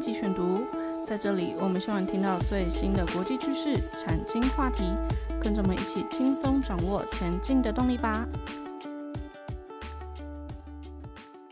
[0.00, 0.62] 编辑选读，
[1.06, 4.84] 在这里我们希望听到最新的国际趋势、产经话题，
[5.42, 8.26] 跟着我们一起轻松掌握前进的动力吧。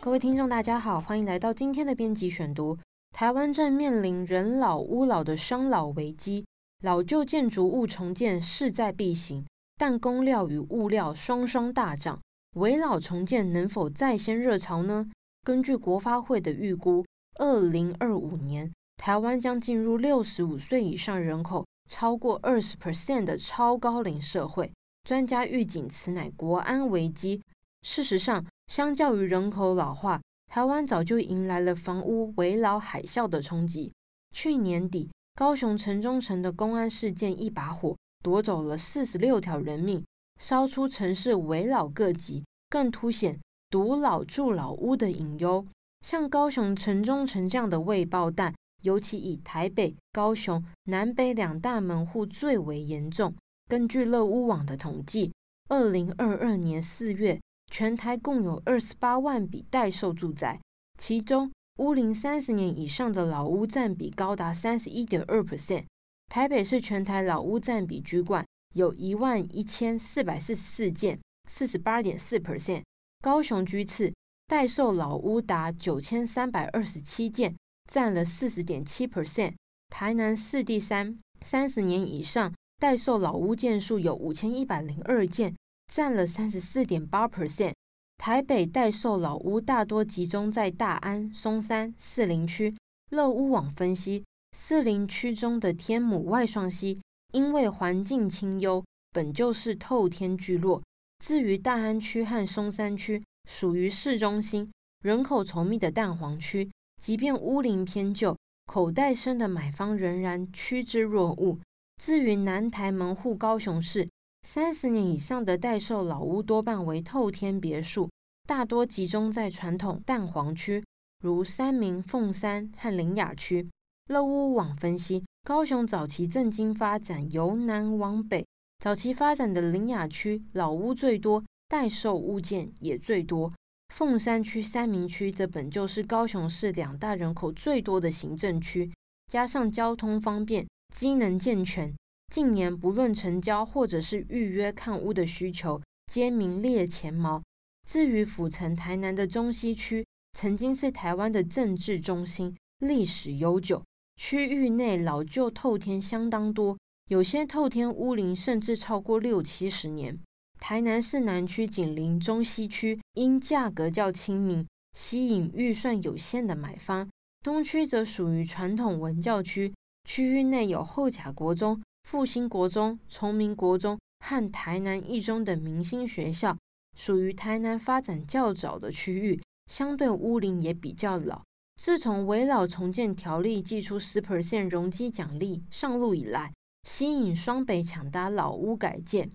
[0.00, 2.78] 各位听众，大家好，欢迎来到今天的编辑选读。
[3.12, 6.46] 台湾正面临人老屋老的生老危机，
[6.82, 9.44] 老旧建筑物重建势在必行，
[9.76, 12.18] 但工料与物料双双大涨，
[12.56, 15.06] 危老重建能否再掀热潮呢？
[15.44, 17.04] 根据国发会的预估，
[17.38, 24.72] 二零二五年台湾将进入六十五岁以上人口超过二十 percent 的超高龄社会，
[25.04, 27.40] 专家预警此乃国安危机。
[27.82, 33.92] 事实上，相较于人口老化，台湾早就迎来了房屋危老海啸的冲击。
[34.34, 40.04] 去年底，高雄城中城的公安事件一把火夺走了四十六条人命，
[40.40, 43.38] 烧出城市危老各级，更凸显
[43.70, 45.64] 独老住老屋的隐忧。
[46.00, 53.34] 像高雄城中城这样的未爆弹，尤其以台北、高雄南北两大门户最为严重。
[53.66, 55.32] 根据乐屋网的统计，
[55.68, 57.40] 二零二二年四月。
[57.70, 60.58] 全台共有二十八万笔待售住宅，
[60.96, 65.84] 其中屋龄三十年以上的老屋占比高达三十一点二 percent。
[66.32, 68.42] 台北市全台老屋占比居冠，
[68.74, 72.82] 有一万一千四百四十四件，四十八点四 percent。
[73.20, 74.14] 高雄居次，
[74.48, 77.54] 待售老屋达九千三百二十七件，
[77.92, 79.52] 占了四十点七 percent。
[79.90, 85.54] 台南市第三，三十年以上待售老屋件数有五千一百零二件。
[85.92, 87.74] 占了三十四点八 percent。
[88.16, 92.74] 台北待售老屋大多集中在大安、松山、四林区。
[93.10, 94.24] 乐屋网分析，
[94.56, 96.98] 四林区中的天母外双溪，
[97.34, 98.82] 因为环境清幽，
[99.12, 100.82] 本就是透天聚落。
[101.22, 104.70] 至于大安区和松山区，属于市中心，
[105.00, 106.70] 人口稠密的蛋黄区，
[107.02, 108.36] 即便屋龄偏旧，
[108.66, 111.58] 口袋深的买方仍然趋之若鹜。
[112.00, 114.08] 至于南台门户高雄市。
[114.46, 118.08] 三十年以上的待售老屋多半为透天别墅，
[118.46, 120.82] 大多集中在传统蛋黄区，
[121.22, 123.68] 如三民、凤山和林雅区。
[124.06, 128.46] 乐屋网分析，高雄早期正经发展由南往北，
[128.78, 133.52] 早期发展的林雅区老屋最多，待售物件也最多。
[133.94, 138.90] 凤山区、三民区则本就是高雄市两大人口最多的行政区，
[139.30, 141.94] 加上交通方便，机能健全。
[142.32, 145.80] 近年不论成交或者是预约看屋的需求，
[146.12, 147.42] 皆名列前茅。
[147.86, 153.82] 至于府城台南的中西区，曾经是台湾的政治中心，历史悠久，
[154.16, 156.78] 区域内老旧透天相当多，
[157.08, 160.18] 有些透天屋龄甚至超过六七十年。
[160.60, 167.08] 台南市南区紧邻中西区，因价格较亲民，吸引预算有限的买方。
[167.42, 169.72] 东区则属于传统文教区，
[170.04, 171.80] 区域内有后甲国中。
[172.04, 176.56] 复兴国中、崇明国中和台南一中等明星学校，
[176.96, 181.42] 属于台南发展较早的区域，相对屋龄也比较老。
[181.76, 186.50] 自从围老重建条例祭出十 percent 容积奖励上路以来，
[186.88, 189.30] 吸引双北抢搭老屋改建。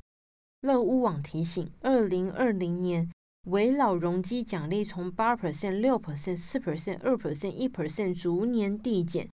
[0.63, 3.11] 乐屋网提醒，二零二零年
[3.47, 9.29] 围老容积奖励从八 percent、六 percent、四 percent、二 percent、一 percent 逐年递减，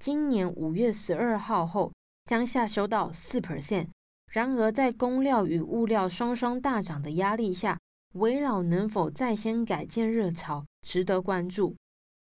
[0.00, 1.92] 今年五月十二号后。
[2.28, 3.86] 将下修到四 percent。
[4.32, 7.78] 然而，在工料与物料双双大涨的压力下，
[8.14, 11.76] 围老能否再掀改建热潮，值得关注。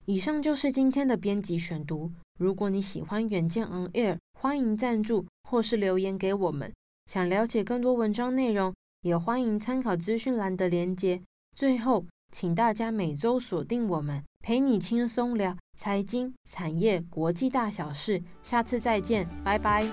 [0.05, 2.13] 以上就是今天的编辑选读。
[2.39, 6.71] 如果你喜欢远见 On Air，欢迎赞助或是留言给我们。
[7.07, 11.23] 想了解更多文章内容，也欢迎参考资讯栏的连接。
[11.55, 19.87] 最后，请大家每周锁定我们，陪你轻松聊财经、产业、国际大小事，下次再见，拜拜。